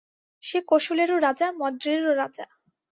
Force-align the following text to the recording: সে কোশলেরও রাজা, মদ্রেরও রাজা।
সে 0.43 0.59
কোশলেরও 0.61 1.17
রাজা, 1.19 1.47
মদ্রেরও 1.59 2.11
রাজা। 2.13 2.45